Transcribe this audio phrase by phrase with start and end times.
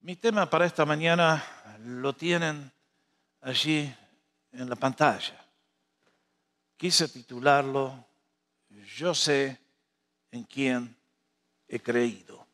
[0.00, 1.44] Mi tema para esta mañana
[1.80, 2.70] lo tienen
[3.40, 3.92] allí
[4.52, 5.44] en la pantalla.
[6.76, 8.06] Quise titularlo
[8.96, 9.58] Yo sé
[10.30, 10.96] en quién
[11.66, 12.46] he creído.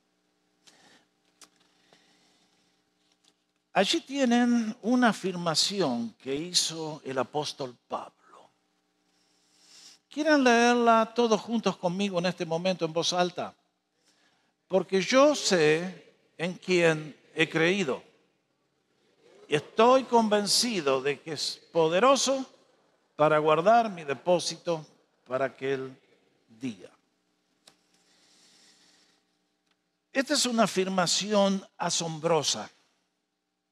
[3.75, 8.49] Allí tienen una afirmación que hizo el apóstol Pablo.
[10.09, 13.55] ¿Quieren leerla todos juntos conmigo en este momento en voz alta?
[14.67, 18.03] Porque yo sé en quién he creído.
[19.49, 22.47] Y estoy convencido de que es poderoso
[23.17, 24.85] para guardar mi depósito
[25.27, 25.97] para aquel
[26.61, 26.91] día.
[30.13, 32.71] Esta es una afirmación asombrosa,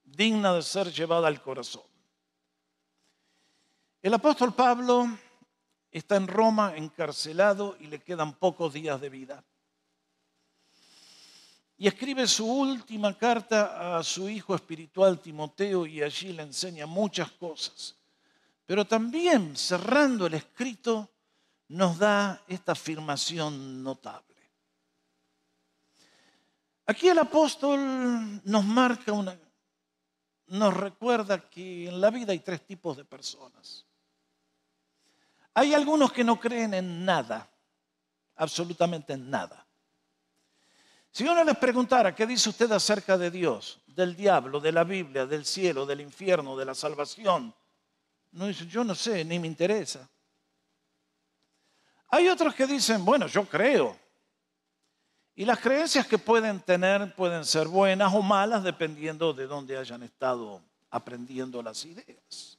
[0.04, 1.84] digna de ser llevada al corazón.
[4.02, 5.06] El apóstol Pablo
[5.92, 9.44] está en Roma encarcelado y le quedan pocos días de vida.
[11.82, 17.32] Y escribe su última carta a su hijo espiritual Timoteo y allí le enseña muchas
[17.32, 17.96] cosas.
[18.64, 21.10] Pero también cerrando el escrito
[21.66, 24.36] nos da esta afirmación notable.
[26.86, 27.80] Aquí el apóstol
[28.44, 29.36] nos marca una,
[30.46, 33.84] nos recuerda que en la vida hay tres tipos de personas.
[35.52, 37.50] Hay algunos que no creen en nada,
[38.36, 39.66] absolutamente en nada.
[41.12, 45.26] Si uno les preguntara qué dice usted acerca de Dios, del diablo, de la Biblia,
[45.26, 47.54] del cielo, del infierno, de la salvación,
[48.32, 50.08] no dice, yo no sé, ni me interesa.
[52.08, 53.94] Hay otros que dicen, bueno, yo creo.
[55.34, 60.02] Y las creencias que pueden tener pueden ser buenas o malas dependiendo de dónde hayan
[60.02, 62.58] estado aprendiendo las ideas.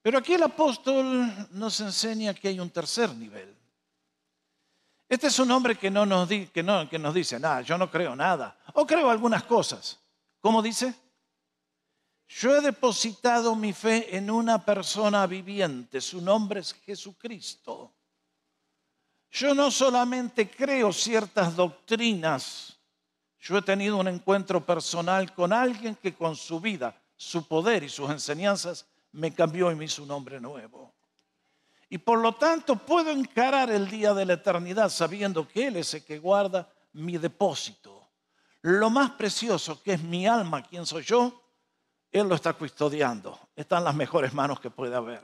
[0.00, 3.54] Pero aquí el apóstol nos enseña que hay un tercer nivel.
[5.14, 7.88] Este es un hombre que, no nos, que, no, que nos dice, nada, yo no
[7.88, 10.00] creo nada, o creo algunas cosas.
[10.40, 10.92] ¿Cómo dice?
[12.26, 17.94] Yo he depositado mi fe en una persona viviente, su nombre es Jesucristo.
[19.30, 22.76] Yo no solamente creo ciertas doctrinas,
[23.38, 27.88] yo he tenido un encuentro personal con alguien que con su vida, su poder y
[27.88, 30.92] sus enseñanzas me cambió y me hizo un hombre nuevo.
[31.88, 35.94] Y por lo tanto puedo encarar el día de la eternidad sabiendo que Él es
[35.94, 38.08] el que guarda mi depósito.
[38.62, 41.42] Lo más precioso que es mi alma, quién soy yo,
[42.10, 43.38] Él lo está custodiando.
[43.54, 45.22] Está en las mejores manos que puede haber.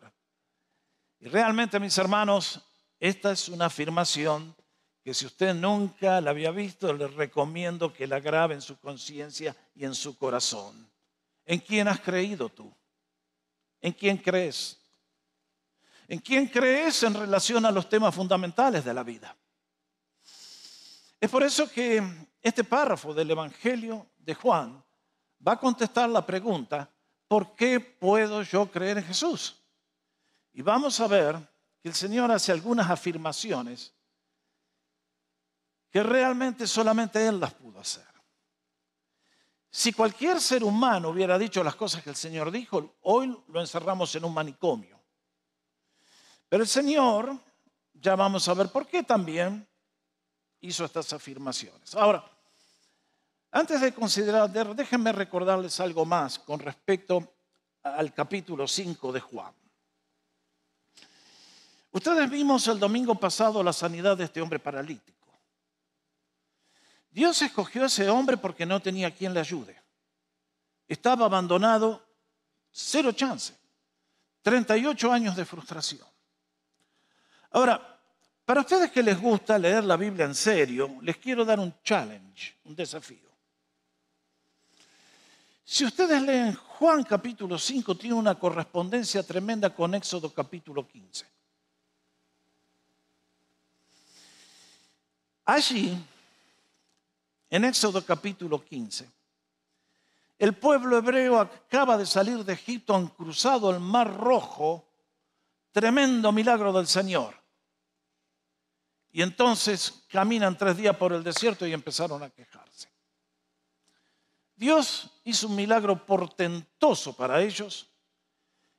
[1.21, 2.61] Y realmente, mis hermanos,
[2.99, 4.55] esta es una afirmación
[5.03, 9.57] que si usted nunca la había visto, le recomiendo que la grabe en su conciencia
[9.75, 10.91] y en su corazón.
[11.47, 12.73] ¿En quién has creído tú?
[13.81, 14.80] ¿En quién crees?
[16.11, 19.37] ¿En quién crees en relación a los temas fundamentales de la vida?
[21.21, 22.03] Es por eso que
[22.43, 24.85] este párrafo del Evangelio de Juan
[25.47, 26.91] va a contestar la pregunta,
[27.29, 29.63] ¿por qué puedo yo creer en Jesús?
[30.53, 31.39] Y vamos a ver
[31.81, 33.95] que el Señor hace algunas afirmaciones
[35.91, 38.09] que realmente solamente Él las pudo hacer.
[39.71, 44.13] Si cualquier ser humano hubiera dicho las cosas que el Señor dijo, hoy lo encerramos
[44.17, 44.90] en un manicomio.
[46.51, 47.39] Pero el Señor,
[47.95, 49.67] ya vamos a ver por qué también
[50.61, 51.95] hizo estas afirmaciones.
[51.95, 52.29] Ahora,
[53.53, 57.35] antes de considerar, déjenme recordarles algo más con respecto
[57.85, 59.55] al capítulo 5 de Juan.
[61.93, 65.29] Ustedes vimos el domingo pasado la sanidad de este hombre paralítico.
[67.13, 69.81] Dios escogió a ese hombre porque no tenía quien le ayude.
[70.89, 72.05] Estaba abandonado,
[72.73, 73.55] cero chance.
[74.43, 76.10] 38 años de frustración.
[77.51, 77.99] Ahora,
[78.45, 82.57] para ustedes que les gusta leer la Biblia en serio, les quiero dar un challenge,
[82.65, 83.31] un desafío.
[85.65, 91.27] Si ustedes leen Juan capítulo 5, tiene una correspondencia tremenda con Éxodo capítulo 15.
[95.45, 95.97] Allí
[97.51, 99.09] en Éxodo capítulo 15.
[100.39, 104.87] El pueblo hebreo acaba de salir de Egipto, han cruzado el mar rojo,
[105.71, 107.40] tremendo milagro del Señor.
[109.13, 112.89] Y entonces caminan tres días por el desierto y empezaron a quejarse.
[114.55, 117.89] Dios hizo un milagro portentoso para ellos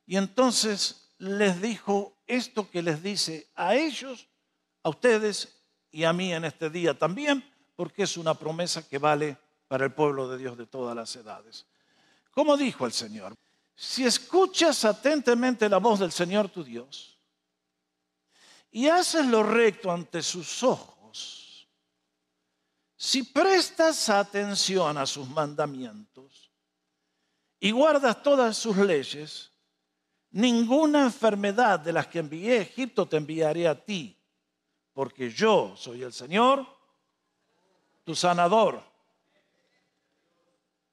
[0.06, 4.28] y entonces les dijo esto que les dice a ellos,
[4.82, 7.44] a ustedes y a mí en este día también
[7.76, 9.36] porque es una promesa que vale
[9.68, 11.66] para el pueblo de Dios de todas las edades.
[12.30, 13.36] Como dijo el Señor,
[13.74, 17.11] si escuchas atentamente la voz del Señor tu Dios
[18.72, 21.68] y haces lo recto ante sus ojos,
[22.96, 26.50] si prestas atención a sus mandamientos
[27.60, 29.52] y guardas todas sus leyes,
[30.30, 34.18] ninguna enfermedad de las que envié a Egipto te enviaré a ti,
[34.94, 36.66] porque yo soy el Señor,
[38.04, 38.82] tu sanador.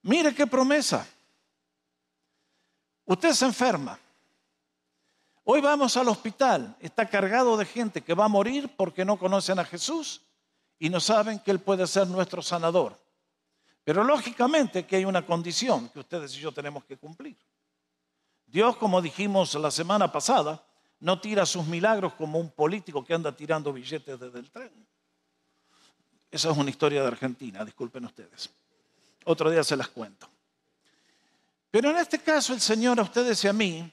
[0.02, 1.08] Mire qué promesa.
[3.06, 3.98] Usted se enferma.
[5.52, 9.58] Hoy vamos al hospital, está cargado de gente que va a morir porque no conocen
[9.58, 10.22] a Jesús
[10.78, 13.02] y no saben que Él puede ser nuestro sanador.
[13.84, 17.36] Pero lógicamente que hay una condición que ustedes y yo tenemos que cumplir.
[18.46, 20.64] Dios, como dijimos la semana pasada,
[21.00, 24.88] no tira sus milagros como un político que anda tirando billetes desde el tren.
[26.30, 28.52] Esa es una historia de Argentina, disculpen ustedes.
[29.26, 30.30] Otro día se las cuento.
[31.72, 33.92] Pero en este caso el Señor a ustedes y a mí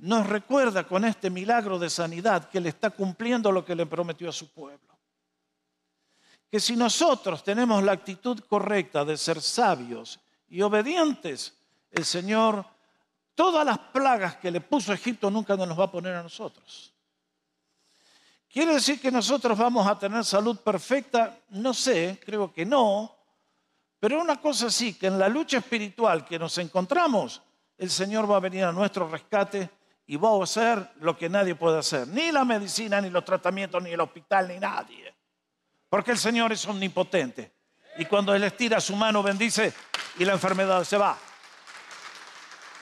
[0.00, 4.30] nos recuerda con este milagro de sanidad que Él está cumpliendo lo que le prometió
[4.30, 4.98] a su pueblo.
[6.50, 10.18] Que si nosotros tenemos la actitud correcta de ser sabios
[10.48, 11.54] y obedientes,
[11.90, 12.64] el Señor,
[13.34, 16.94] todas las plagas que le puso a Egipto nunca nos va a poner a nosotros.
[18.48, 21.38] ¿Quiere decir que nosotros vamos a tener salud perfecta?
[21.50, 23.14] No sé, creo que no.
[24.00, 27.42] Pero una cosa sí, que en la lucha espiritual que nos encontramos,
[27.76, 29.68] el Señor va a venir a nuestro rescate
[30.10, 32.08] y a hacer lo que nadie puede hacer.
[32.08, 35.14] Ni la medicina, ni los tratamientos, ni el hospital, ni nadie.
[35.88, 37.54] Porque el Señor es omnipotente.
[37.96, 39.72] Y cuando Él estira su mano, bendice
[40.18, 41.16] y la enfermedad se va.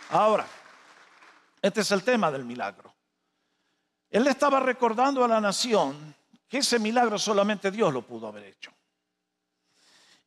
[0.08, 0.46] Ahora,
[1.60, 2.94] este es el tema del milagro.
[4.08, 6.14] Él le estaba recordando a la nación
[6.48, 8.72] que ese milagro solamente Dios lo pudo haber hecho.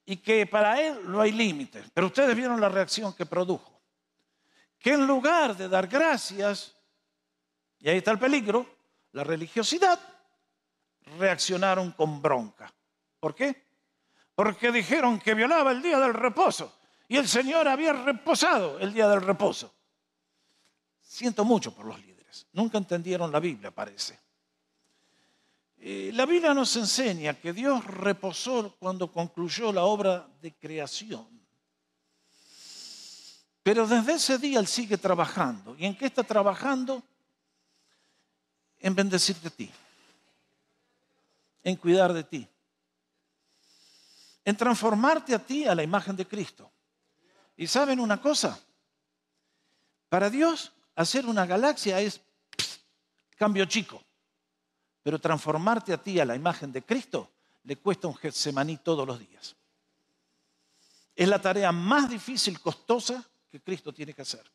[0.06, 1.84] Y que para Él no hay límites.
[1.96, 3.82] Pero ustedes vieron la reacción que produjo.
[4.78, 6.76] Que en lugar de dar gracias,
[7.82, 8.66] y ahí está el peligro,
[9.14, 10.00] la religiosidad,
[11.18, 12.72] reaccionaron con bronca.
[13.20, 13.70] ¿Por qué?
[14.36, 19.08] Porque dijeron que violaba el día del reposo y el Señor había reposado el día
[19.08, 19.74] del reposo.
[21.02, 22.48] Siento mucho por los líderes.
[22.54, 24.18] Nunca entendieron la Biblia, parece.
[25.78, 31.28] Eh, la Biblia nos enseña que Dios reposó cuando concluyó la obra de creación.
[33.64, 35.76] Pero desde ese día Él sigue trabajando.
[35.78, 37.04] ¿Y en qué está trabajando?
[38.82, 39.72] En bendecirte a ti,
[41.64, 42.48] en cuidar de ti,
[44.44, 46.70] en transformarte a ti a la imagen de Cristo.
[47.56, 48.60] Y saben una cosa,
[50.10, 52.20] para Dios hacer una galaxia es
[53.38, 54.04] cambio chico,
[55.04, 57.30] pero transformarte a ti a la imagen de Cristo
[57.64, 59.56] le cuesta un Getsemaní todos los días.
[61.16, 64.50] Es la tarea más difícil, costosa que Cristo tiene que hacer.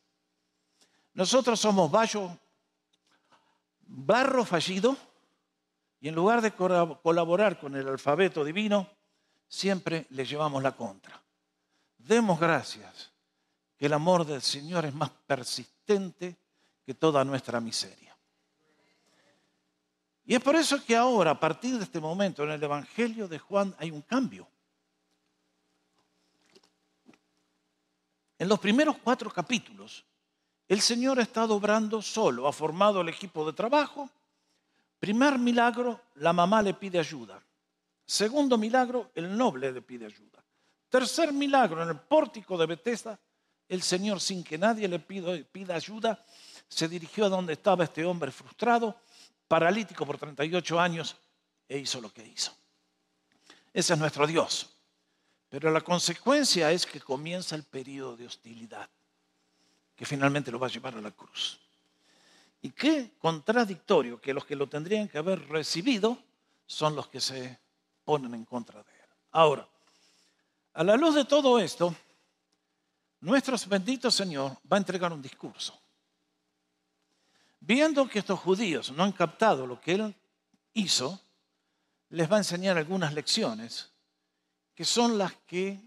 [1.13, 2.37] Nosotros somos vallo
[3.87, 4.95] barro fallido
[5.99, 8.89] y en lugar de colaborar con el alfabeto divino,
[9.47, 11.21] siempre le llevamos la contra.
[11.97, 13.11] Demos gracias
[13.75, 16.37] que el amor del Señor es más persistente
[16.85, 18.15] que toda nuestra miseria.
[20.25, 23.39] Y es por eso que ahora, a partir de este momento, en el Evangelio de
[23.39, 24.47] Juan hay un cambio.
[28.37, 30.05] En los primeros cuatro capítulos,
[30.67, 34.09] el Señor ha estado obrando solo, ha formado el equipo de trabajo.
[34.99, 37.41] Primer milagro, la mamá le pide ayuda.
[38.05, 40.43] Segundo milagro, el noble le pide ayuda.
[40.89, 43.17] Tercer milagro, en el pórtico de Bethesda,
[43.69, 46.23] el Señor, sin que nadie le pida, ayuda,
[46.67, 48.97] se dirigió a donde estaba este hombre frustrado,
[49.47, 51.15] paralítico por 38 años,
[51.67, 52.53] e hizo lo que hizo.
[53.73, 54.69] Ese es nuestro Dios.
[55.49, 58.89] Pero la consecuencia es que comienza el periodo de hostilidad
[59.97, 61.59] que finalmente lo va a llevar a la cruz.
[62.61, 66.17] Y qué contradictorio que los que lo tendrían que haber recibido
[66.67, 67.59] son los que se
[68.05, 69.09] ponen en contra de él.
[69.31, 69.67] Ahora,
[70.73, 71.95] a la luz de todo esto,
[73.21, 75.79] nuestro bendito Señor va a entregar un discurso.
[77.59, 80.15] Viendo que estos judíos no han captado lo que él
[80.73, 81.19] hizo,
[82.09, 83.91] les va a enseñar algunas lecciones
[84.75, 85.81] que son las que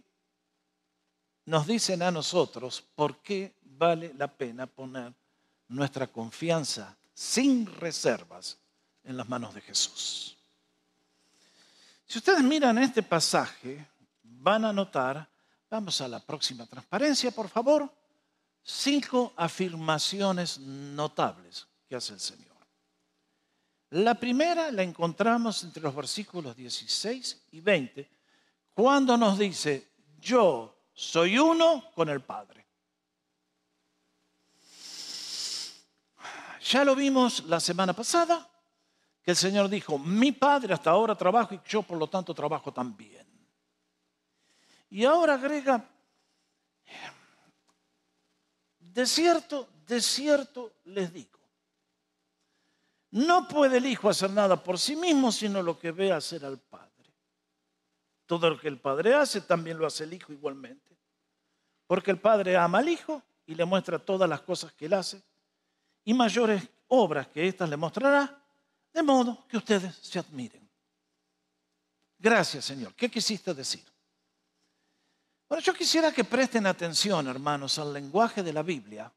[1.44, 5.10] nos dicen a nosotros por qué vale la pena poner
[5.68, 8.58] nuestra confianza sin reservas
[9.02, 10.36] en las manos de Jesús.
[12.06, 13.86] Si ustedes miran este pasaje,
[14.22, 15.26] van a notar,
[15.70, 17.90] vamos a la próxima transparencia, por favor,
[18.62, 22.56] cinco afirmaciones notables que hace el Señor.
[23.90, 28.10] La primera la encontramos entre los versículos 16 y 20,
[28.74, 29.88] cuando nos dice,
[30.20, 32.59] yo soy uno con el Padre.
[36.62, 38.48] Ya lo vimos la semana pasada,
[39.22, 42.72] que el Señor dijo, mi Padre hasta ahora trabaja y yo por lo tanto trabajo
[42.72, 43.26] también.
[44.90, 45.88] Y ahora agrega,
[48.78, 51.38] de cierto, de cierto les digo,
[53.12, 56.58] no puede el Hijo hacer nada por sí mismo, sino lo que ve hacer al
[56.58, 56.90] Padre.
[58.26, 60.96] Todo lo que el Padre hace, también lo hace el Hijo igualmente.
[61.86, 65.20] Porque el Padre ama al Hijo y le muestra todas las cosas que él hace,
[66.10, 68.36] y mayores obras que éstas le mostrará,
[68.92, 70.68] de modo que ustedes se admiren.
[72.18, 72.96] Gracias, Señor.
[72.96, 73.84] ¿Qué quisiste decir?
[75.48, 79.12] Bueno, yo quisiera que presten atención, hermanos, al lenguaje de la Biblia,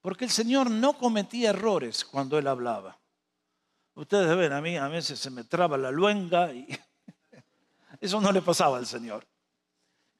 [0.00, 2.98] porque el Señor no cometía errores cuando Él hablaba.
[3.94, 6.66] Ustedes ven, a mí a veces se me traba la luenga y
[8.00, 9.24] eso no le pasaba al Señor.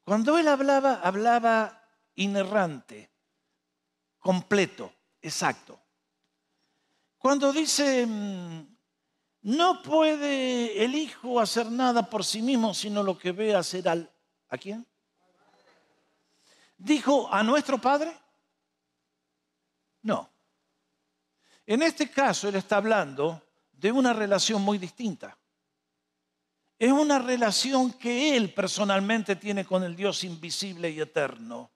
[0.05, 1.83] Cuando Él hablaba, hablaba
[2.14, 3.11] inerrante,
[4.21, 5.81] completo, exacto.
[7.19, 8.77] Cuando dice, mm,
[9.43, 14.11] no puede el Hijo hacer nada por sí mismo, sino lo que ve hacer al...
[14.49, 14.87] ¿A quién?
[16.79, 18.17] ¿Dijo a nuestro Padre?
[20.03, 20.31] No.
[21.67, 25.37] En este caso, Él está hablando de una relación muy distinta.
[26.79, 31.71] Es una relación que Él personalmente tiene con el Dios invisible y eterno.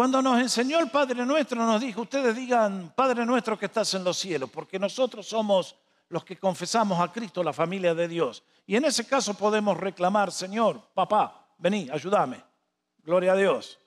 [0.00, 4.02] Cuando nos enseñó el Padre Nuestro, nos dijo, ustedes digan, Padre Nuestro que estás en
[4.02, 5.76] los cielos, porque nosotros somos
[6.08, 8.42] los que confesamos a Cristo, la familia de Dios.
[8.66, 12.42] Y en ese caso podemos reclamar, Señor, papá, vení, ayúdame.
[13.04, 13.78] Gloria a Dios.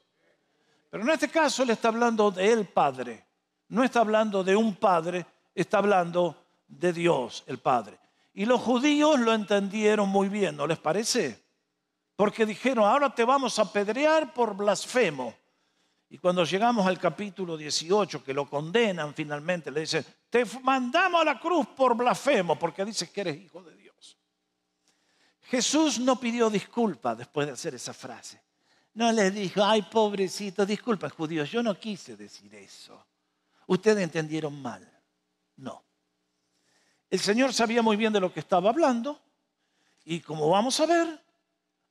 [0.91, 3.25] Pero en este caso Él está hablando de el Padre.
[3.69, 6.35] No está hablando de un Padre, está hablando
[6.67, 7.97] de Dios, el Padre.
[8.35, 11.43] Y los judíos lo entendieron muy bien, ¿no les parece?
[12.15, 15.33] Porque dijeron, ahora te vamos a apedrear por blasfemo.
[16.13, 21.25] Y cuando llegamos al capítulo 18, que lo condenan finalmente, le dicen, te mandamos a
[21.25, 24.15] la cruz por blasfemo, porque dices que eres hijo de Dios.
[25.45, 28.39] Jesús no pidió disculpa después de hacer esa frase.
[28.93, 33.07] No le dijo, ay pobrecito, disculpa judíos, yo no quise decir eso.
[33.65, 34.87] Ustedes entendieron mal.
[35.55, 35.83] No.
[37.09, 39.19] El Señor sabía muy bien de lo que estaba hablando
[40.05, 41.19] y como vamos a ver,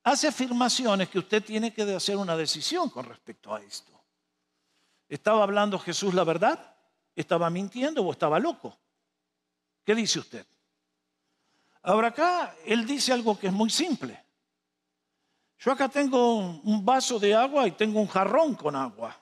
[0.04, 3.91] hace afirmaciones que usted tiene que hacer una decisión con respecto a esto.
[5.12, 6.74] ¿Estaba hablando Jesús la verdad?
[7.14, 8.78] ¿Estaba mintiendo o estaba loco?
[9.84, 10.46] ¿Qué dice usted?
[11.82, 14.18] Ahora acá él dice algo que es muy simple.
[15.58, 19.14] Yo acá tengo un vaso de agua y tengo un jarrón con agua.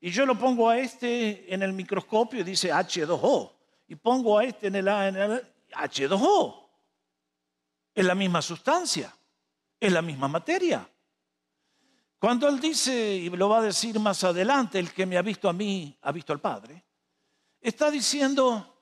[0.00, 3.52] Y yo lo pongo a este en el microscopio y dice H2O.
[3.88, 6.66] Y pongo a este en el, en el H2O.
[7.92, 9.14] Es la misma sustancia,
[9.78, 10.88] es la misma materia.
[12.18, 15.48] Cuando Él dice, y lo va a decir más adelante, el que me ha visto
[15.48, 16.84] a mí, ha visto al Padre,
[17.60, 18.80] está diciendo,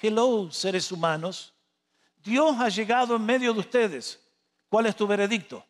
[0.00, 1.54] hello seres humanos,
[2.22, 4.20] Dios ha llegado en medio de ustedes.
[4.68, 5.64] ¿Cuál es tu veredicto?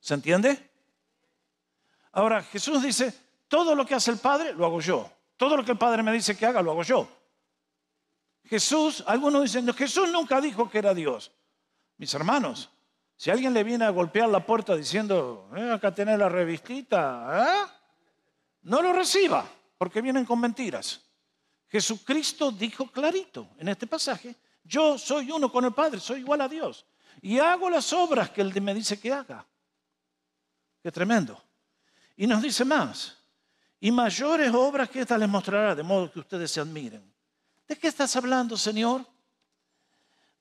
[0.00, 0.70] ¿Se entiende?
[2.12, 3.14] Ahora Jesús dice,
[3.48, 5.10] todo lo que hace el Padre, lo hago yo.
[5.36, 7.08] Todo lo que el Padre me dice que haga, lo hago yo.
[8.44, 11.32] Jesús, algunos dicen, Jesús nunca dijo que era Dios.
[11.96, 12.70] Mis hermanos,
[13.22, 17.70] si alguien le viene a golpear la puerta diciendo, eh, acá tenés la revistita, ¿eh?
[18.62, 19.48] no lo reciba,
[19.78, 21.00] porque vienen con mentiras.
[21.68, 26.48] Jesucristo dijo clarito en este pasaje, yo soy uno con el Padre, soy igual a
[26.48, 26.84] Dios.
[27.20, 29.46] Y hago las obras que Él me dice que haga.
[30.82, 31.40] Qué tremendo.
[32.16, 33.18] Y nos dice más,
[33.78, 37.14] y mayores obras que esta les mostrará, de modo que ustedes se admiren.
[37.68, 39.06] ¿De qué estás hablando, Señor?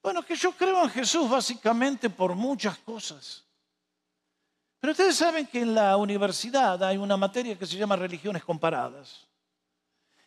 [0.02, 3.44] Bueno, que yo creo en Jesús básicamente por muchas cosas.
[4.80, 9.28] Pero ustedes saben que en la universidad hay una materia que se llama religiones comparadas.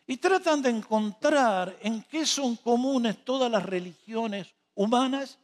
[0.07, 5.39] Y tratan de encontrar en qué son comunes todas las religiones humanas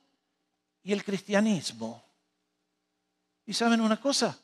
[0.83, 2.05] y el cristianismo.
[3.47, 4.39] ¿Y saben una cosa?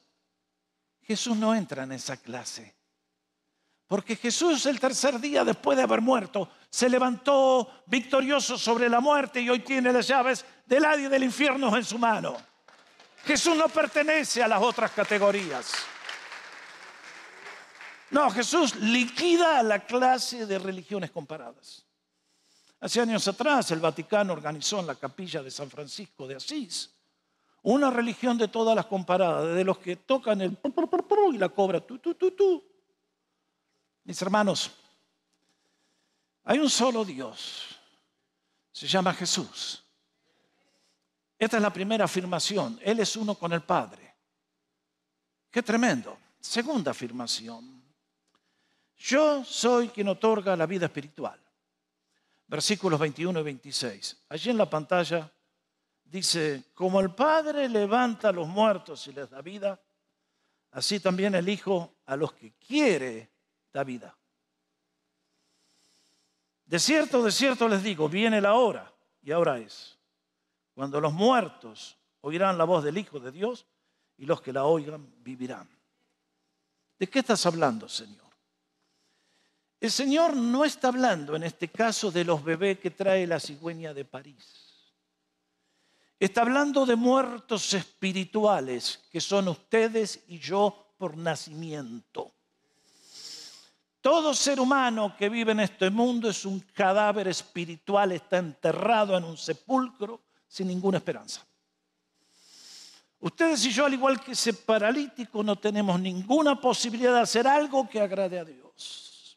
[1.02, 2.74] Jesús no entra en esa clase.
[3.86, 9.40] Porque Jesús el tercer día después de haber muerto se levantó victorioso sobre la muerte
[9.40, 12.36] y hoy tiene las llaves del área y del infierno en su mano.
[13.24, 15.72] Jesús no pertenece a las otras categorías.
[18.10, 21.84] No, Jesús liquida la clase de religiones comparadas.
[22.80, 26.92] Hace años atrás el Vaticano organizó en la capilla de San Francisco de Asís
[27.62, 30.56] una religión de todas las comparadas, de los que tocan el
[31.32, 32.75] y la cobra tú, tú, tú, tú
[34.06, 34.70] mis hermanos,
[36.44, 37.76] hay un solo Dios.
[38.70, 39.82] Se llama Jesús.
[41.36, 42.78] Esta es la primera afirmación.
[42.82, 44.14] Él es uno con el Padre.
[45.50, 46.16] Qué tremendo.
[46.40, 47.82] Segunda afirmación.
[48.96, 51.40] Yo soy quien otorga la vida espiritual.
[52.46, 54.24] Versículos 21 y 26.
[54.28, 55.30] Allí en la pantalla
[56.04, 59.80] dice, como el Padre levanta a los muertos y les da vida,
[60.70, 63.35] así también el Hijo a los que quiere
[63.76, 64.16] da vida.
[66.64, 68.90] De cierto, de cierto les digo, viene la hora,
[69.20, 69.98] y ahora es,
[70.72, 73.66] cuando los muertos oirán la voz del Hijo de Dios
[74.16, 75.68] y los que la oigan vivirán.
[76.98, 78.24] ¿De qué estás hablando, Señor?
[79.78, 83.92] El Señor no está hablando en este caso de los bebés que trae la cigüeña
[83.92, 84.94] de París.
[86.18, 92.35] Está hablando de muertos espirituales que son ustedes y yo por nacimiento.
[94.06, 99.24] Todo ser humano que vive en este mundo es un cadáver espiritual, está enterrado en
[99.24, 101.44] un sepulcro sin ninguna esperanza.
[103.18, 107.88] Ustedes y yo, al igual que ese paralítico, no tenemos ninguna posibilidad de hacer algo
[107.88, 109.36] que agrade a Dios.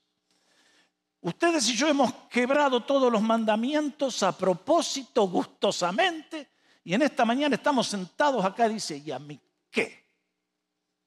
[1.21, 6.47] Ustedes y yo hemos quebrado todos los mandamientos a propósito, gustosamente,
[6.83, 9.39] y en esta mañana estamos sentados acá dice, ¿y a mí
[9.71, 10.05] qué?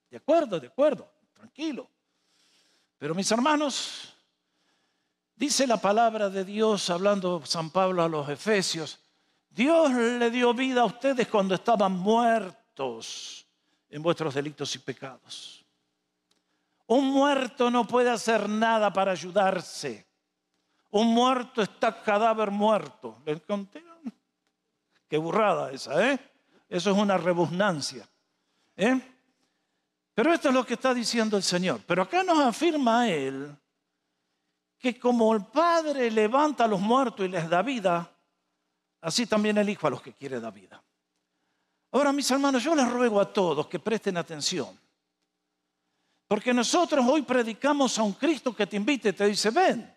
[0.09, 1.92] De acuerdo, de acuerdo, tranquilo.
[3.03, 4.13] Pero mis hermanos,
[5.35, 8.97] dice la palabra de Dios hablando San Pablo a los Efesios,
[9.49, 13.45] Dios le dio vida a ustedes cuando estaban muertos
[13.89, 15.65] en vuestros delitos y pecados.
[16.87, 20.07] Un muerto no puede hacer nada para ayudarse.
[20.91, 23.21] Un muerto está cadáver muerto.
[23.25, 23.83] ¿Les conté?
[25.09, 26.17] Qué burrada esa, ¿eh?
[26.69, 28.07] Eso es una rebusnancia.
[28.77, 29.12] ¿eh?
[30.13, 31.81] Pero esto es lo que está diciendo el Señor.
[31.87, 33.55] Pero acá nos afirma Él
[34.77, 38.11] que como el Padre levanta a los muertos y les da vida,
[39.01, 40.83] así también el Hijo a los que quiere da vida.
[41.93, 44.77] Ahora, mis hermanos, yo les ruego a todos que presten atención.
[46.27, 49.95] Porque nosotros hoy predicamos a un Cristo que te invite y te dice, ven,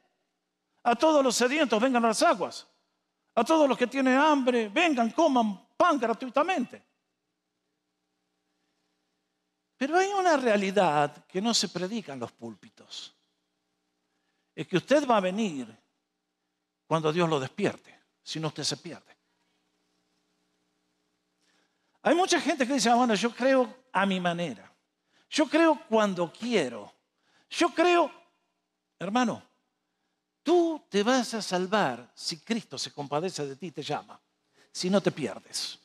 [0.82, 2.66] a todos los sedientos vengan a las aguas.
[3.34, 6.86] A todos los que tienen hambre, vengan, coman pan gratuitamente.
[9.76, 13.14] Pero hay una realidad que no se predica en los púlpitos.
[14.54, 15.66] Es que usted va a venir
[16.86, 19.16] cuando Dios lo despierte, si no usted se pierde.
[22.02, 24.72] Hay mucha gente que dice, ah, bueno, yo creo a mi manera.
[25.28, 26.92] Yo creo cuando quiero.
[27.50, 28.10] Yo creo,
[28.98, 29.42] hermano,
[30.46, 34.20] Tú te vas a salvar si Cristo se compadece de ti y te llama,
[34.70, 35.76] si no te pierdes.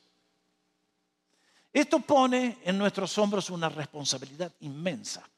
[1.72, 5.28] Esto pone en nuestros hombros una responsabilidad inmensa.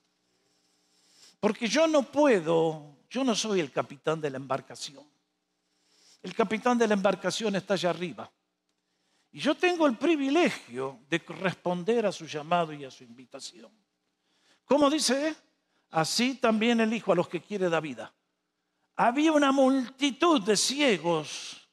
[1.38, 5.04] Porque yo no puedo, yo no soy el capitán de la embarcación.
[6.22, 8.30] El capitán de la embarcación está allá arriba.
[9.30, 13.70] Y yo tengo el privilegio de responder a su llamado y a su invitación.
[14.64, 15.36] ¿Cómo dice?
[15.90, 18.12] Así también el Hijo a los que quiere da vida
[18.96, 21.68] había una multitud de ciegos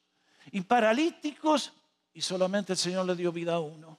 [0.50, 1.72] y paralíticos
[2.12, 3.98] y solamente el Señor le dio vida a uno.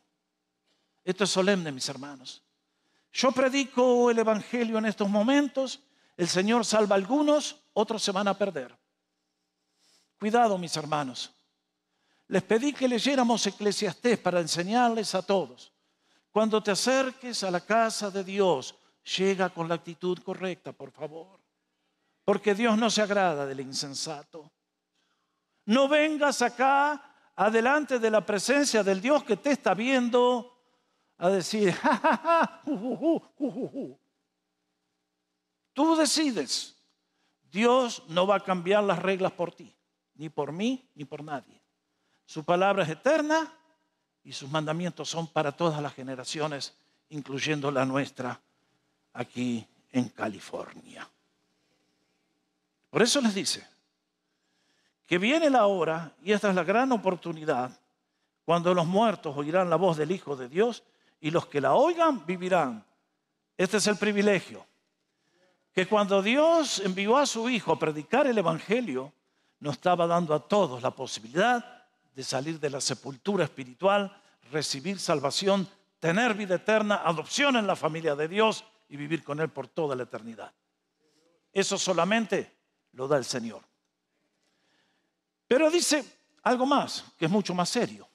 [1.04, 2.42] Esto es solemne, mis hermanos.
[3.12, 5.80] Yo predico el Evangelio en estos momentos,
[6.18, 8.76] el Señor salva a algunos, otros se van a perder.
[10.20, 11.32] Cuidado, mis hermanos.
[12.28, 15.72] Les pedí que leyéramos Eclesiastés para enseñarles a todos.
[16.32, 18.74] Cuando te acerques a la casa de Dios,
[19.18, 21.44] llega con la actitud correcta, por favor
[22.24, 24.52] porque Dios no se agrada del insensato.
[25.66, 30.53] No vengas acá adelante de la presencia del Dios que te está viendo
[31.24, 32.62] a decir, ja, ja, ja,
[35.74, 36.76] tú decides.
[37.50, 39.74] Dios no va a cambiar las reglas por ti,
[40.16, 41.62] ni por mí, ni por nadie.
[42.26, 43.54] Su palabra es eterna
[44.26, 46.76] y sus mandamientos son para todas las generaciones,
[47.08, 48.42] incluyendo la nuestra
[49.14, 51.10] aquí en California.
[52.90, 53.66] Por eso les dice
[55.06, 57.80] que viene la hora, y esta es la gran oportunidad,
[58.44, 60.84] cuando los muertos oirán la voz del Hijo de Dios
[61.24, 62.86] y los que la oigan vivirán.
[63.56, 64.68] Este es el privilegio.
[65.72, 69.14] Que cuando Dios envió a su Hijo a predicar el Evangelio,
[69.62, 74.14] nos estaba dando a todos la posibilidad de salir de la sepultura espiritual,
[74.52, 75.66] recibir salvación,
[75.98, 79.96] tener vida eterna, adopción en la familia de Dios y vivir con Él por toda
[79.96, 80.52] la eternidad.
[81.54, 82.54] Eso solamente
[82.92, 83.62] lo da el Señor.
[85.48, 86.04] Pero dice
[86.44, 88.10] algo más, que es mucho más serio.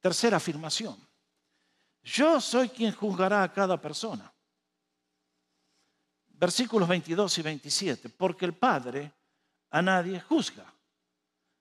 [0.00, 1.09] Tercera afirmación.
[2.12, 4.32] Yo soy quien juzgará a cada persona.
[6.28, 8.08] Versículos 22 y 27.
[8.08, 9.12] Porque el Padre
[9.70, 10.72] a nadie juzga,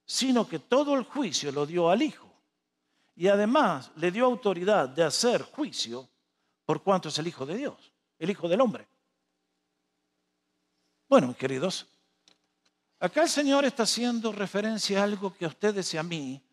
[0.06, 2.28] sino que todo el juicio lo dio al Hijo.
[3.16, 6.10] Y además le dio autoridad de hacer juicio
[6.66, 8.88] por cuanto es el Hijo de Dios, el Hijo del hombre.
[11.08, 11.88] Bueno, queridos,
[13.02, 16.44] Acá el Señor está haciendo referencia a algo que a ustedes y a mí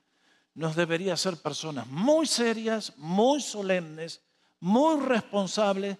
[0.56, 4.22] nos debería hacer personas muy serias, muy solemnes,
[4.58, 5.98] muy responsables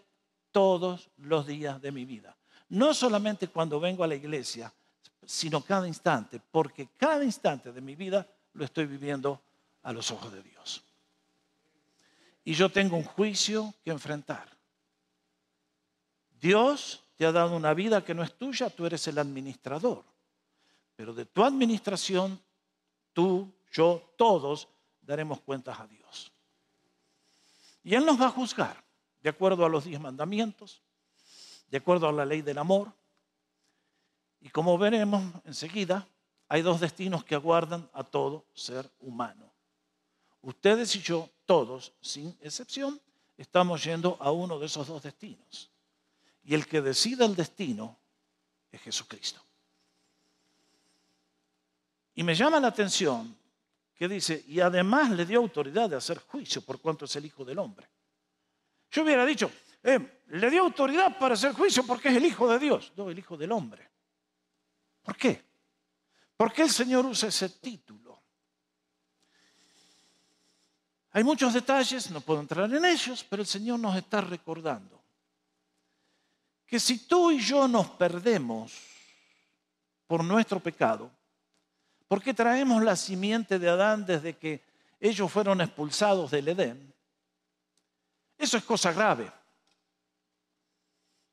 [0.50, 2.34] todos los días de mi vida.
[2.70, 4.72] No solamente cuando vengo a la iglesia,
[5.26, 9.42] sino cada instante, porque cada instante de mi vida lo estoy viviendo
[9.82, 10.82] a los ojos de Dios.
[12.42, 14.48] Y yo tengo un juicio que enfrentar.
[16.40, 20.02] Dios te ha dado una vida que no es tuya, tú eres el administrador.
[20.96, 22.40] Pero de tu administración,
[23.12, 24.68] tú, yo, todos
[25.02, 26.32] daremos cuentas a Dios.
[27.84, 28.82] Y Él nos va a juzgar
[29.20, 30.82] de acuerdo a los diez mandamientos,
[31.68, 32.90] de acuerdo a la ley del amor.
[34.40, 36.08] Y como veremos enseguida,
[36.48, 39.52] hay dos destinos que aguardan a todo ser humano.
[40.40, 43.00] Ustedes y yo, todos, sin excepción,
[43.36, 45.70] estamos yendo a uno de esos dos destinos.
[46.44, 47.98] Y el que decide el destino
[48.70, 49.40] es Jesucristo.
[52.14, 53.36] Y me llama la atención
[53.96, 57.44] que dice, y además le dio autoridad de hacer juicio por cuanto es el Hijo
[57.44, 57.88] del Hombre.
[58.90, 59.50] Yo hubiera dicho,
[59.82, 63.18] eh, le dio autoridad para hacer juicio porque es el Hijo de Dios, no el
[63.18, 63.88] Hijo del Hombre.
[65.02, 65.42] ¿Por qué?
[66.36, 68.22] ¿Por qué el Señor usa ese título?
[71.12, 75.02] Hay muchos detalles, no puedo entrar en ellos, pero el Señor nos está recordando
[76.66, 78.74] que si tú y yo nos perdemos
[80.06, 81.10] por nuestro pecado,
[82.08, 84.62] porque traemos la simiente de Adán desde que
[85.00, 86.94] ellos fueron expulsados del Edén,
[88.38, 89.30] eso es cosa grave.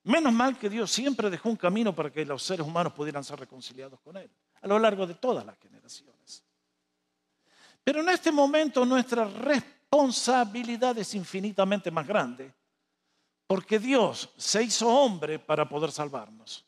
[0.04, 3.40] Menos mal que Dios siempre dejó un camino para que los seres humanos pudieran ser
[3.40, 4.30] reconciliados con Él,
[4.62, 6.44] a lo largo de todas las generaciones.
[7.84, 12.54] Pero en este momento nuestra responsabilidad es infinitamente más grande,
[13.48, 16.66] porque Dios se hizo hombre para poder salvarnos.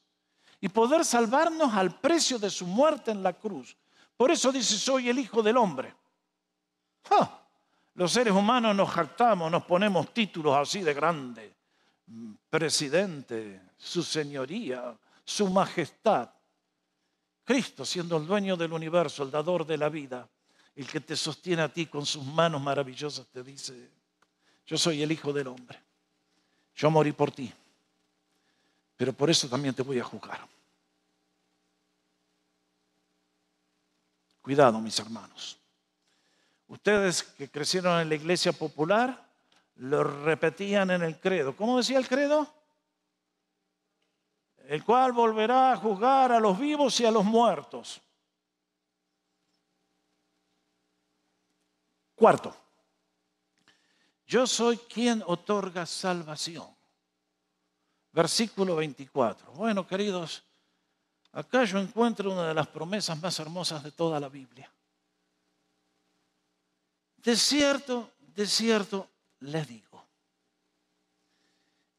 [0.62, 3.76] Y poder salvarnos al precio de su muerte en la cruz.
[4.17, 5.93] Por eso dice, soy el Hijo del Hombre.
[7.95, 11.56] Los seres humanos nos jactamos, nos ponemos títulos así de grande
[12.49, 16.30] presidente, su señoría, su majestad.
[17.43, 20.28] Cristo siendo el dueño del universo, el dador de la vida,
[20.75, 23.91] el que te sostiene a ti con sus manos maravillosas, te dice,
[24.65, 25.80] yo soy el Hijo del Hombre,
[26.75, 27.54] yo morí por ti,
[28.97, 30.47] pero por eso también te voy a juzgar.
[34.45, 35.58] Cuidado, mis hermanos.
[36.67, 39.27] Ustedes que crecieron en la iglesia popular,
[39.77, 41.55] lo repetían en el credo.
[41.55, 42.47] ¿Cómo decía el credo?
[44.67, 47.99] El cual volverá a juzgar a los vivos y a los muertos.
[52.13, 52.55] Cuarto,
[54.27, 56.67] yo soy quien otorga salvación.
[58.12, 59.53] Versículo 24.
[59.53, 60.43] Bueno, queridos,
[61.36, 64.71] acá yo encuentro una de las promesas más hermosas de toda la Biblia.
[67.17, 69.10] De cierto, de cierto,
[69.41, 70.06] les digo,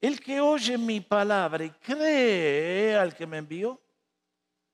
[0.00, 3.80] el que oye mi palabra y cree al que me envió,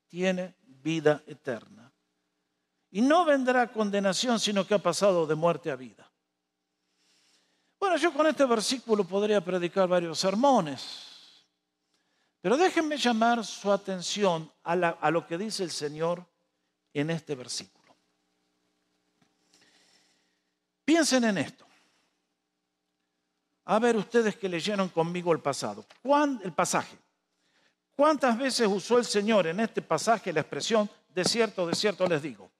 [0.07, 1.91] tiene vida eterna.
[2.91, 6.09] Y no vendrá condenación, sino que ha pasado de muerte a vida.
[7.79, 11.12] Bueno, yo con este versículo podría predicar varios sermones,
[12.43, 16.25] pero déjenme llamar su atención a, lo que dice el Señor
[16.93, 17.95] en este versículo.
[20.83, 21.65] Piensen en esto.
[23.63, 25.85] A ver ustedes que leyeron conmigo el pasado.
[26.43, 26.97] el pasaje.
[27.95, 32.21] ¿Cuántas veces usó el Señor en este pasaje la expresión de cierto, de cierto les
[32.21, 32.51] digo?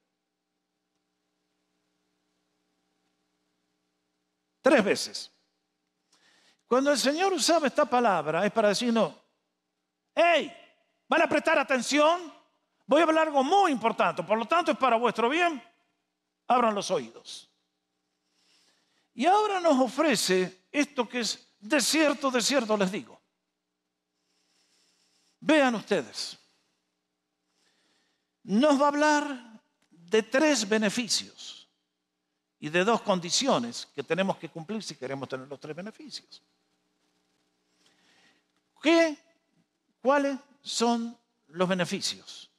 [4.61, 5.31] Tres veces.
[6.67, 9.22] Cuando el Señor usaba esta palabra es para decirnos,
[10.15, 10.55] hey,
[11.07, 12.33] ¿van a prestar atención?
[12.85, 15.61] Voy a hablar algo muy importante, por lo tanto es para vuestro bien.
[16.47, 17.49] Abran los oídos.
[19.13, 23.21] Y ahora nos ofrece esto que es de cierto, de cierto les digo.
[25.39, 26.37] Vean ustedes,
[28.43, 31.67] nos va a hablar de tres beneficios
[32.59, 36.41] y de dos condiciones que tenemos que cumplir si queremos tener los tres beneficios.
[38.81, 39.17] ¿Qué?
[40.03, 42.51] ¿Cuáles son los beneficios?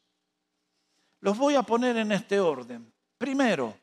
[1.21, 2.91] Los voy a poner en este orden.
[3.19, 3.79] Primero,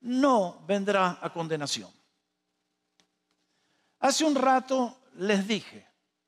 [0.00, 1.88] no vendrá a condenación.
[4.00, 5.86] Hace un rato les dije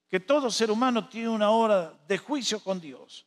[0.09, 3.27] que todo ser humano tiene una hora de juicio con Dios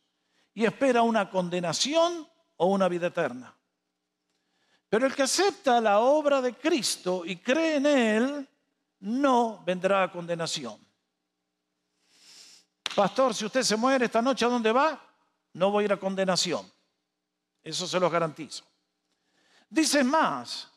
[0.54, 3.54] y espera una condenación o una vida eterna.
[4.88, 8.50] Pero el que acepta la obra de Cristo y cree en Él,
[9.02, 10.80] no vendrá a condenación.
[12.96, 15.00] Pastor, si usted se muere esta noche, ¿a dónde va?
[15.54, 16.70] No voy a ir a condenación.
[17.64, 18.64] Eso se lo garantizo.
[19.70, 20.70] Dice más,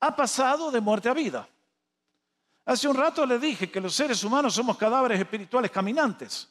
[0.00, 1.48] ha pasado de muerte a vida.
[2.64, 6.48] Hace un rato le dije que los seres humanos somos cadáveres espirituales caminantes.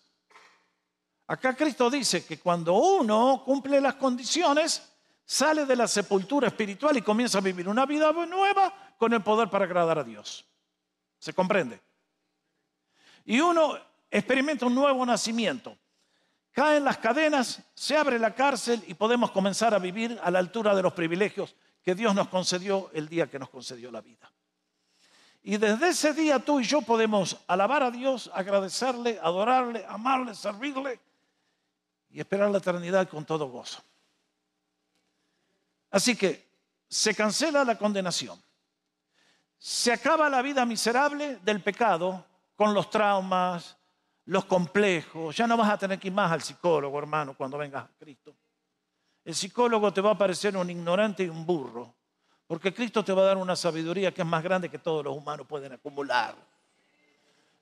[1.27, 4.91] Acá Cristo dice que cuando uno cumple las condiciones,
[5.25, 9.49] sale de la sepultura espiritual y comienza a vivir una vida nueva con el poder
[9.49, 10.45] para agradar a Dios.
[11.17, 11.79] ¿Se comprende?
[13.25, 13.77] Y uno
[14.11, 15.77] experimenta un nuevo nacimiento.
[16.51, 20.75] Caen las cadenas, se abre la cárcel y podemos comenzar a vivir a la altura
[20.75, 24.29] de los privilegios que Dios nos concedió el día que nos concedió la vida.
[25.43, 30.99] Y desde ese día tú y yo podemos alabar a Dios, agradecerle, adorarle, amarle, servirle
[32.11, 33.81] y esperar la eternidad con todo gozo.
[35.89, 36.51] Así que
[36.87, 38.39] se cancela la condenación.
[39.57, 43.77] Se acaba la vida miserable del pecado con los traumas,
[44.25, 45.35] los complejos.
[45.35, 48.35] Ya no vas a tener que ir más al psicólogo, hermano, cuando vengas a Cristo.
[49.23, 51.93] El psicólogo te va a parecer un ignorante y un burro,
[52.47, 55.15] porque Cristo te va a dar una sabiduría que es más grande que todos los
[55.15, 56.35] humanos pueden acumular.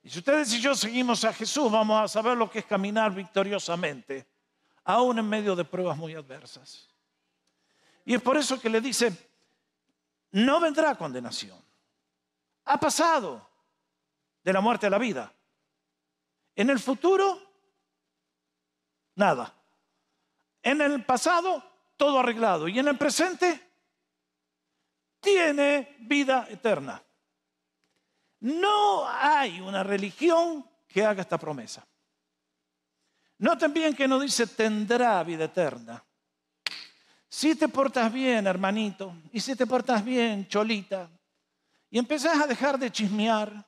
[0.01, 3.13] Y si ustedes y yo seguimos a Jesús, vamos a saber lo que es caminar
[3.13, 4.25] victoriosamente,
[4.85, 6.87] aún en medio de pruebas muy adversas.
[8.05, 9.11] Y es por eso que le dice,
[10.31, 11.61] no vendrá condenación.
[12.65, 13.49] Ha pasado
[14.43, 15.31] de la muerte a la vida.
[16.59, 17.41] En el futuro,
[19.15, 19.55] nada.
[20.61, 21.63] En el pasado,
[21.95, 22.67] todo arreglado.
[22.67, 23.71] Y en el presente,
[25.21, 27.01] tiene vida eterna.
[28.41, 31.87] No hay una religión que haga esta promesa.
[33.37, 36.03] Noten bien que no dice tendrá vida eterna.
[37.29, 41.09] Si te portas bien, hermanito, y si te portas bien, cholita,
[41.89, 43.65] y empezás a dejar de chismear,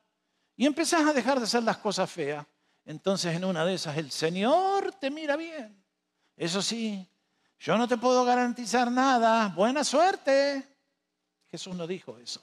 [0.58, 2.46] y empezás a dejar de hacer las cosas feas,
[2.86, 5.84] entonces en una de esas el Señor te mira bien.
[6.36, 7.08] Eso sí,
[7.60, 9.50] yo no te puedo garantizar nada.
[9.50, 10.68] Buena suerte.
[11.48, 12.42] Jesús no dijo eso.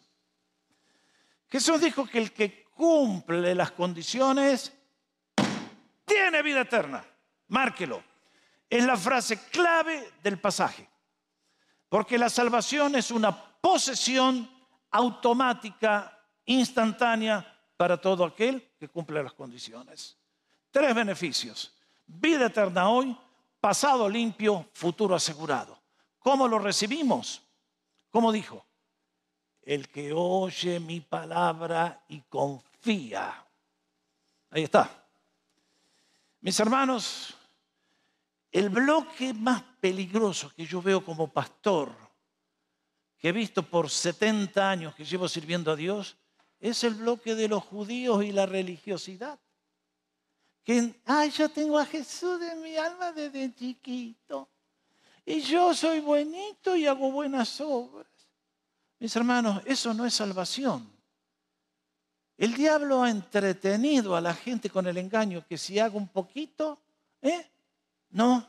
[1.48, 4.72] Jesús dijo que el que cumple las condiciones
[6.04, 7.04] tiene vida eterna.
[7.48, 8.02] Márquelo.
[8.70, 10.88] Es la frase clave del pasaje.
[11.88, 14.48] Porque la salvación es una posesión
[14.90, 20.18] automática, instantánea, para todo aquel que cumple las condiciones.
[20.70, 21.74] Tres beneficios.
[22.06, 23.16] Vida eterna hoy,
[23.60, 25.78] pasado limpio, futuro asegurado.
[26.18, 27.42] ¿Cómo lo recibimos?
[28.10, 28.64] ¿Cómo dijo?
[29.62, 33.44] El que oye mi palabra y confía.
[34.50, 34.90] Ahí está.
[36.40, 37.34] Mis hermanos,
[38.50, 41.92] el bloque más peligroso que yo veo como pastor,
[43.18, 46.16] que he visto por 70 años que llevo sirviendo a Dios,
[46.60, 49.38] es el bloque de los judíos y la religiosidad.
[50.68, 54.46] Que, ay, yo tengo a Jesús en mi alma desde chiquito.
[55.24, 58.06] Y yo soy buenito y hago buenas obras.
[58.98, 60.86] Mis hermanos, eso no es salvación.
[62.36, 66.78] El diablo ha entretenido a la gente con el engaño que si hago un poquito,
[67.22, 67.50] ¿eh?
[68.10, 68.46] No.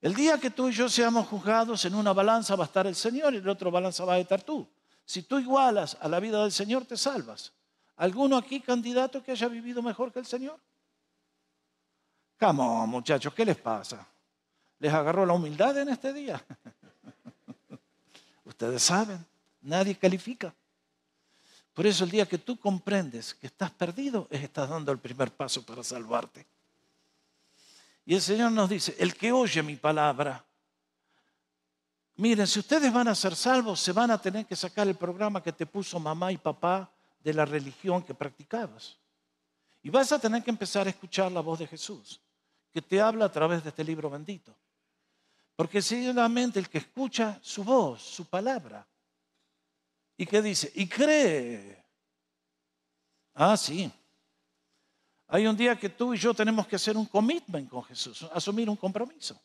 [0.00, 2.94] El día que tú y yo seamos juzgados en una balanza va a estar el
[2.94, 4.64] Señor y en otra balanza va a estar tú.
[5.04, 7.52] Si tú igualas a la vida del Señor, te salvas.
[7.96, 10.60] ¿Alguno aquí candidato que haya vivido mejor que el Señor?
[12.44, 14.06] Come muchachos, ¿qué les pasa?
[14.78, 16.44] ¿Les agarró la humildad en este día?
[18.44, 19.24] Ustedes saben,
[19.62, 20.54] nadie califica.
[21.72, 25.30] Por eso el día que tú comprendes que estás perdido, es estás dando el primer
[25.30, 26.46] paso para salvarte.
[28.04, 30.44] Y el Señor nos dice, el que oye mi palabra
[32.16, 35.42] Miren, si ustedes van a ser salvos, se van a tener que sacar el programa
[35.42, 36.88] que te puso mamá y papá
[37.24, 38.96] de la religión que practicabas.
[39.82, 42.20] Y vas a tener que empezar a escuchar la voz de Jesús,
[42.74, 44.52] que te habla a través de este libro bendito.
[45.54, 48.84] Porque sencillamente el que escucha su voz, su palabra,
[50.16, 51.84] y que dice, y cree.
[53.34, 53.88] Ah, sí.
[55.28, 58.68] Hay un día que tú y yo tenemos que hacer un commitment con Jesús, asumir
[58.68, 59.40] un compromiso.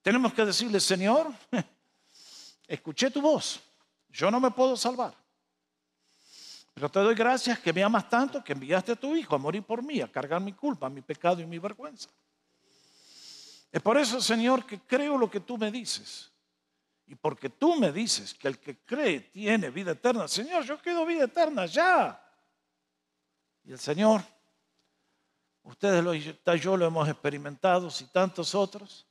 [0.00, 1.32] Tenemos que decirle, Señor,
[2.68, 3.60] escuché tu voz,
[4.08, 5.16] yo no me puedo salvar.
[6.74, 9.62] Pero te doy gracias que me amas tanto que enviaste a tu Hijo a morir
[9.62, 12.10] por mí, a cargar mi culpa, mi pecado y mi vergüenza.
[13.70, 16.32] Es por eso, Señor, que creo lo que tú me dices.
[17.06, 21.06] Y porque tú me dices que el que cree tiene vida eterna, Señor, yo quiero
[21.06, 22.20] vida eterna ya.
[23.62, 24.22] Y el Señor,
[25.62, 29.06] ustedes lo, yo lo hemos experimentado, y tantos otros,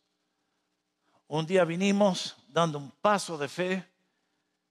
[1.28, 3.93] un día vinimos dando un paso de fe,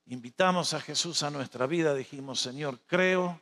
[0.07, 3.41] invitamos a Jesús a nuestra vida, dijimos, Señor, creo,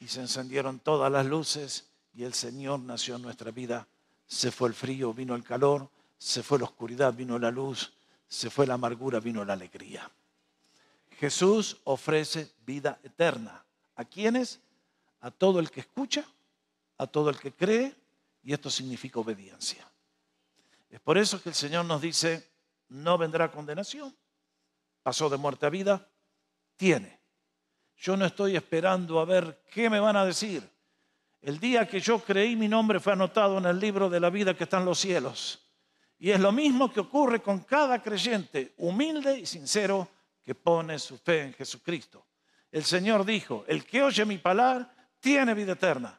[0.00, 3.88] y se encendieron todas las luces y el Señor nació en nuestra vida.
[4.26, 7.92] Se fue el frío, vino el calor, se fue la oscuridad, vino la luz,
[8.28, 10.10] se fue la amargura, vino la alegría.
[11.18, 13.64] Jesús ofrece vida eterna.
[13.96, 14.60] ¿A quiénes?
[15.20, 16.24] A todo el que escucha,
[16.98, 17.94] a todo el que cree,
[18.42, 19.88] y esto significa obediencia.
[20.90, 22.48] Es por eso que el Señor nos dice,
[22.88, 24.14] no vendrá condenación,
[25.04, 26.08] pasó de muerte a vida,
[26.76, 27.20] tiene.
[27.96, 30.68] Yo no estoy esperando a ver qué me van a decir.
[31.42, 34.56] El día que yo creí mi nombre fue anotado en el libro de la vida
[34.56, 35.60] que está en los cielos.
[36.18, 40.08] Y es lo mismo que ocurre con cada creyente humilde y sincero
[40.42, 42.26] que pone su fe en Jesucristo.
[42.72, 44.90] El Señor dijo, el que oye mi palabra
[45.20, 46.18] tiene vida eterna.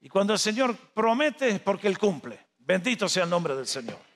[0.00, 2.46] Y cuando el Señor promete es porque Él cumple.
[2.58, 4.07] Bendito sea el nombre del Señor.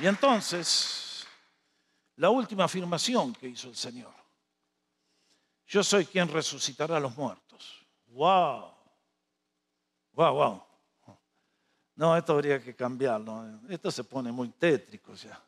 [0.00, 1.26] Y entonces,
[2.16, 4.12] la última afirmación que hizo el Señor.
[5.66, 7.84] Yo soy quien resucitará a los muertos.
[8.08, 8.72] ¡Wow!
[10.12, 10.62] ¡Wow, wow!
[11.96, 13.60] No, esto habría que cambiarlo.
[13.68, 15.40] Esto se pone muy tétrico ya.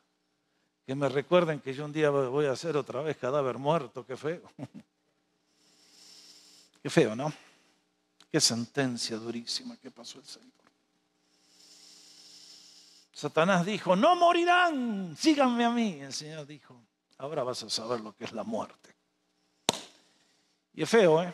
[0.85, 4.15] Que me recuerden que yo un día voy a hacer otra vez cadáver muerto, qué
[4.15, 4.41] feo.
[6.81, 7.33] Qué feo, ¿no?
[8.31, 10.64] Qué sentencia durísima que pasó el Señor.
[13.15, 16.01] Satanás dijo, no morirán, síganme a mí.
[16.01, 16.75] El Señor dijo,
[17.17, 18.93] ahora vas a saber lo que es la muerte.
[20.73, 21.33] Y es feo, ¿eh?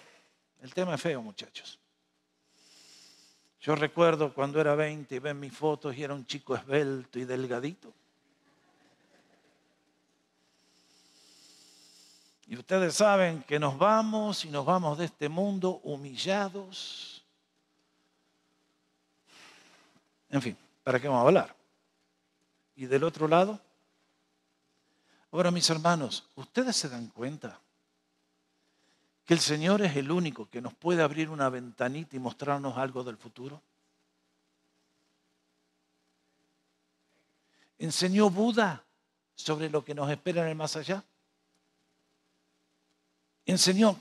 [0.61, 1.79] El tema es feo, muchachos.
[3.61, 7.25] Yo recuerdo cuando era 20 y ven mis fotos y era un chico esbelto y
[7.25, 7.91] delgadito.
[12.45, 17.25] Y ustedes saben que nos vamos y nos vamos de este mundo humillados.
[20.29, 21.60] En fin, ¿para qué vamos a hablar?
[22.81, 23.61] Y del otro lado,
[25.31, 27.59] ahora mis hermanos, ¿ustedes se dan cuenta
[29.23, 33.03] que el Señor es el único que nos puede abrir una ventanita y mostrarnos algo
[33.03, 33.61] del futuro?
[37.77, 38.83] ¿Enseñó Buda
[39.35, 41.03] sobre lo que nos espera en el más allá?
[43.45, 43.95] Enseñó.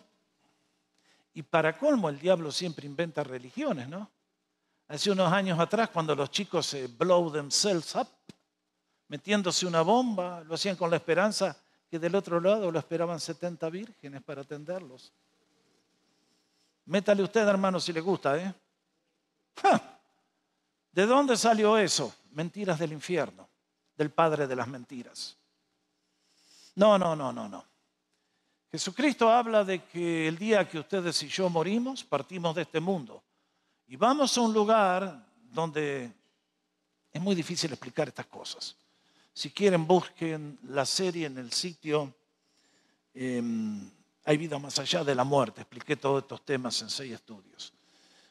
[1.35, 4.09] Y para colmo, el diablo siempre inventa religiones, ¿no?
[4.89, 8.09] Hace unos años atrás, cuando los chicos se blow themselves up,
[9.11, 11.57] metiéndose una bomba, lo hacían con la esperanza
[11.91, 15.13] que del otro lado lo esperaban 70 vírgenes para atenderlos.
[16.87, 18.55] Métale usted, hermano, si le gusta, ¿eh?
[20.93, 22.15] ¿De dónde salió eso?
[22.31, 23.49] Mentiras del infierno,
[23.97, 25.37] del padre de las mentiras.
[26.77, 27.65] No, no, no, no, no.
[28.71, 33.25] Jesucristo habla de que el día que ustedes y yo morimos, partimos de este mundo
[33.89, 36.13] y vamos a un lugar donde
[37.11, 38.77] es muy difícil explicar estas cosas.
[39.41, 42.13] Si quieren, busquen la serie en el sitio
[43.15, 43.91] em,
[44.27, 45.63] Hay vida más allá de la muerte.
[45.63, 47.73] Expliqué todos estos temas en seis estudios.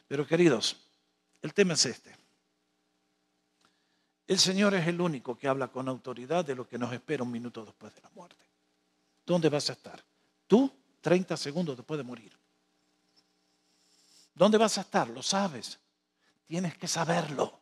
[0.08, 0.78] Pero queridos,
[1.42, 2.16] el tema es este.
[4.28, 7.32] El Señor es el único que habla con autoridad de lo que nos espera un
[7.32, 8.46] minuto después de la muerte.
[9.26, 10.00] ¿Dónde vas a estar?
[10.46, 12.38] Tú, 30 segundos después de morir.
[14.36, 15.10] ¿Dónde vas a estar?
[15.10, 15.80] Lo sabes.
[16.46, 17.60] Tienes que saberlo.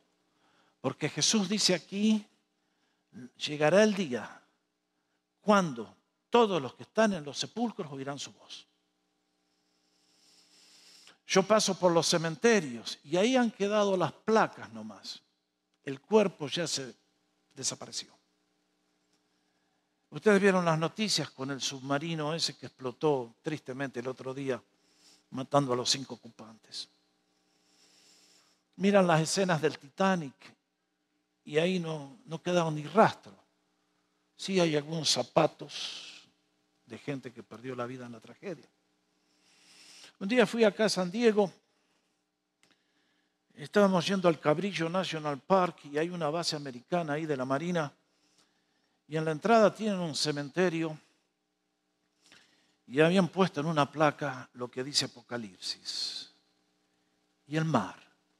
[0.81, 2.27] Porque Jesús dice aquí,
[3.37, 4.41] llegará el día
[5.41, 5.95] cuando
[6.29, 8.67] todos los que están en los sepulcros oirán su voz.
[11.27, 15.21] Yo paso por los cementerios y ahí han quedado las placas nomás.
[15.83, 16.95] El cuerpo ya se
[17.53, 18.17] desapareció.
[20.09, 24.61] Ustedes vieron las noticias con el submarino ese que explotó tristemente el otro día,
[25.31, 26.87] matando a los cinco ocupantes.
[28.77, 30.56] Miran las escenas del Titanic
[31.47, 33.33] y ahí no, no quedaron ni rastro.
[34.35, 36.27] Sí hay algunos zapatos
[36.85, 38.67] de gente que perdió la vida en la tragedia.
[40.19, 41.49] Un día fui acá a San Diego,
[43.55, 47.93] estábamos yendo al Cabrillo National Park y hay una base americana ahí de la Marina
[49.07, 50.99] y en la entrada tienen un cementerio
[52.87, 56.29] y habían puesto en una placa lo que dice Apocalipsis.
[57.47, 57.95] Y el mar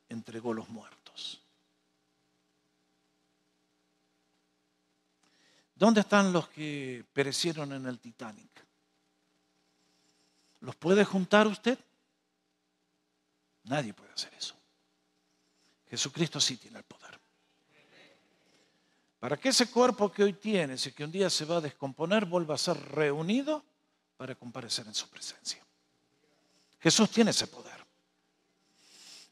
[0.09, 0.97] entregó los muertos.
[5.77, 8.49] ¿Dónde están los que perecieron en el Titanic?
[10.61, 11.77] ¿Los puede juntar usted?
[13.65, 14.55] Nadie puede hacer eso.
[15.87, 17.19] Jesucristo sí tiene el poder.
[19.19, 22.25] Para que ese cuerpo que hoy tienes y que un día se va a descomponer
[22.25, 23.63] vuelva a ser reunido
[24.15, 25.63] para comparecer en su presencia.
[26.79, 27.85] Jesús tiene ese poder.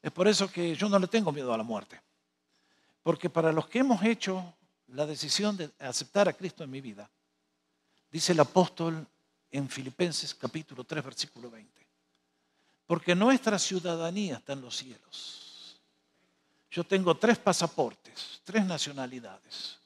[0.01, 1.99] Es por eso que yo no le tengo miedo a la muerte.
[3.01, 4.53] Porque para los que hemos hecho
[4.88, 7.09] la decisión de aceptar a Cristo en mi vida,
[8.11, 9.07] dice el apóstol
[9.51, 11.88] en Filipenses capítulo 3 versículo 20,
[12.86, 15.81] porque nuestra ciudadanía está en los cielos
[16.69, 19.79] Yo tengo tres pasaportes, tres nacionalidades,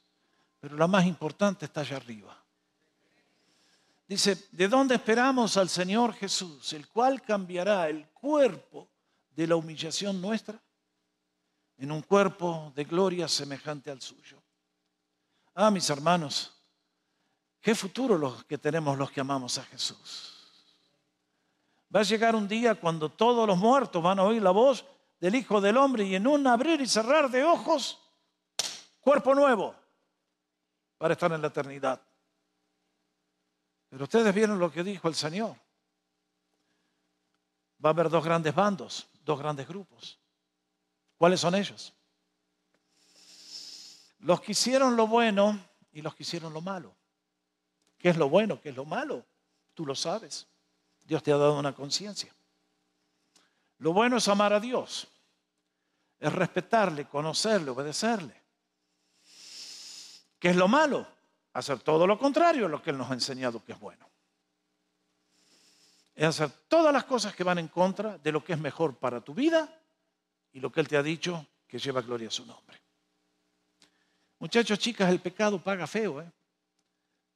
[0.60, 2.36] pero la más importante está allá arriba.
[4.08, 8.88] Dice, ¿de dónde esperamos al Señor Jesús, el cual cambiará el cuerpo
[9.36, 10.60] de la humillación nuestra
[11.78, 14.39] en un cuerpo de gloria semejante al suyo?
[15.62, 16.50] Ah, mis hermanos,
[17.60, 20.50] qué futuro los que tenemos los que amamos a Jesús.
[21.94, 24.86] Va a llegar un día cuando todos los muertos van a oír la voz
[25.20, 28.00] del Hijo del Hombre y en un abrir y cerrar de ojos,
[29.00, 29.74] cuerpo nuevo
[30.96, 32.00] para estar en la eternidad.
[33.90, 35.54] Pero ustedes vieron lo que dijo el Señor.
[37.84, 40.18] Va a haber dos grandes bandos, dos grandes grupos.
[41.18, 41.92] ¿Cuáles son ellos?
[44.20, 45.58] Los que hicieron lo bueno
[45.92, 46.94] y los que hicieron lo malo.
[47.98, 48.60] ¿Qué es lo bueno?
[48.60, 49.24] ¿Qué es lo malo?
[49.74, 50.46] Tú lo sabes.
[51.04, 52.32] Dios te ha dado una conciencia.
[53.78, 55.08] Lo bueno es amar a Dios,
[56.18, 58.34] es respetarle, conocerle, obedecerle.
[60.38, 61.06] ¿Qué es lo malo?
[61.54, 64.06] Hacer todo lo contrario a lo que Él nos ha enseñado que es bueno.
[66.14, 69.22] Es hacer todas las cosas que van en contra de lo que es mejor para
[69.22, 69.80] tu vida
[70.52, 72.78] y lo que Él te ha dicho que lleva gloria a su nombre.
[74.40, 76.22] Muchachos, chicas, el pecado paga feo.
[76.22, 76.32] ¿eh?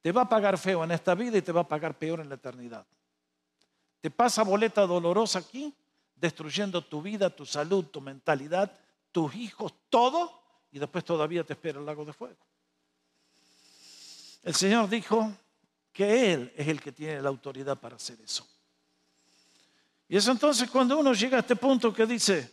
[0.01, 2.27] Te va a pagar feo en esta vida y te va a pagar peor en
[2.27, 2.85] la eternidad.
[4.01, 5.73] Te pasa boleta dolorosa aquí
[6.15, 8.71] destruyendo tu vida, tu salud, tu mentalidad,
[9.11, 10.41] tus hijos, todo,
[10.71, 12.39] y después todavía te espera el lago de fuego.
[14.43, 15.31] El Señor dijo
[15.93, 18.47] que Él es el que tiene la autoridad para hacer eso.
[20.07, 22.51] Y es entonces cuando uno llega a este punto que dice,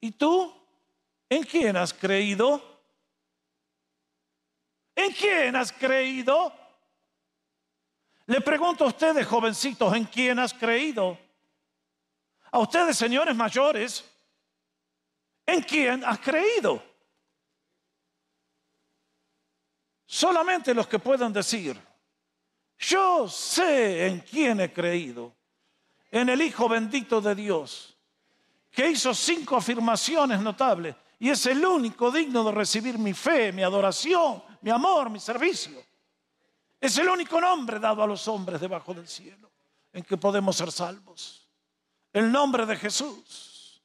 [0.00, 0.52] ¿y tú
[1.28, 2.73] en quién has creído?
[4.94, 6.52] ¿En quién has creído?
[8.26, 11.18] Le pregunto a ustedes, jovencitos, ¿en quién has creído?
[12.50, 14.04] A ustedes, señores mayores,
[15.44, 16.82] ¿en quién has creído?
[20.06, 21.78] Solamente los que puedan decir,
[22.78, 25.34] yo sé en quién he creído,
[26.10, 27.96] en el Hijo bendito de Dios,
[28.70, 33.62] que hizo cinco afirmaciones notables y es el único digno de recibir mi fe, mi
[33.62, 35.84] adoración, mi amor, mi servicio.
[36.80, 39.52] Es el único nombre dado a los hombres debajo del cielo
[39.92, 41.46] en que podemos ser salvos
[42.14, 43.82] el nombre de Jesús.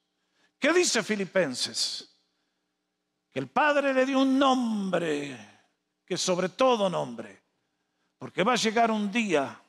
[0.58, 2.18] ¿Qué dice Filipenses?
[3.30, 5.66] Que el Padre le dio un nombre,
[6.06, 7.44] que sobre todo nombre,
[8.18, 9.62] porque va a llegar un día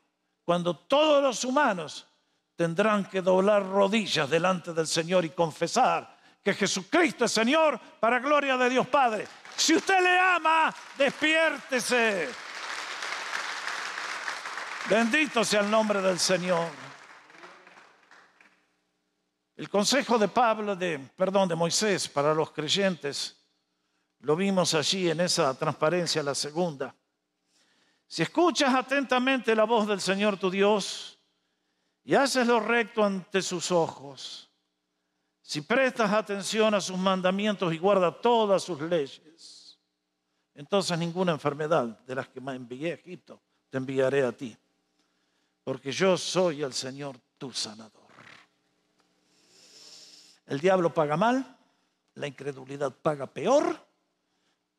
[0.45, 2.07] cuando todos los humanos
[2.55, 8.57] tendrán que doblar rodillas delante del Señor y confesar que Jesucristo es Señor para gloria
[8.57, 9.27] de Dios Padre.
[9.61, 12.31] Si usted le ama, despiértese.
[14.89, 16.71] Bendito sea el nombre del Señor.
[19.57, 23.37] El consejo de Pablo, de, perdón, de Moisés para los creyentes,
[24.21, 26.95] lo vimos allí en esa transparencia, la segunda.
[28.07, 31.19] Si escuchas atentamente la voz del Señor tu Dios
[32.03, 34.50] y haces lo recto ante sus ojos,
[35.51, 39.81] si prestas atención a sus mandamientos y guardas todas sus leyes,
[40.55, 44.57] entonces ninguna enfermedad de las que me envié a Egipto te enviaré a ti,
[45.65, 48.07] porque yo soy el Señor tu sanador.
[50.47, 51.59] El diablo paga mal,
[52.15, 53.77] la incredulidad paga peor.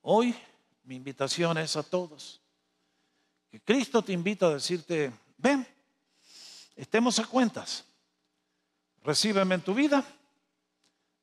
[0.04, 0.34] Hoy
[0.86, 2.42] mi invitación es a todos.
[3.50, 5.68] Que Cristo te invita a decirte, ven,
[6.78, 7.84] estemos a cuentas.
[9.04, 10.06] Recíbeme en tu vida,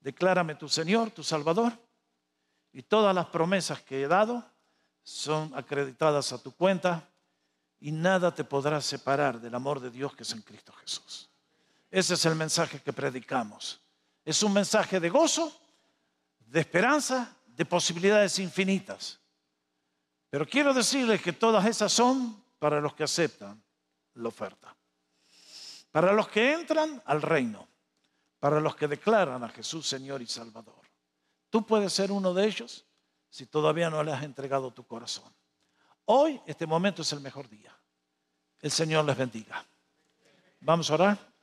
[0.01, 1.73] declárame tu Señor, tu Salvador,
[2.73, 4.45] y todas las promesas que he dado
[5.03, 7.09] son acreditadas a tu cuenta
[7.81, 11.31] y nada te podrá separar del amor de Dios que es en Cristo Jesús.
[11.91, 13.81] Ese es el mensaje que predicamos.
[14.25, 15.59] Es un mensaje de gozo,
[16.47, 19.19] de esperanza, de posibilidades infinitas.
[20.31, 23.63] Pero quiero decirles que todas esas son para los que aceptan
[24.15, 24.77] la oferta.
[25.91, 27.67] Para los que entran al reino.
[28.39, 30.87] Para los que declaran a Jesús Señor y Salvador.
[31.51, 32.87] Tú puedes ser uno de ellos
[33.31, 35.35] si todavía no le has entregado tu corazón.
[36.05, 37.77] Hoy, este momento es el mejor día.
[38.61, 39.65] El Señor les bendiga.
[40.61, 41.38] Vamos a orar.